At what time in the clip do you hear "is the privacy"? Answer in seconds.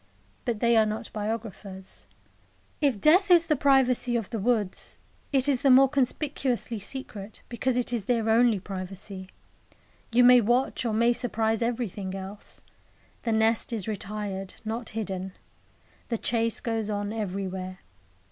3.29-4.15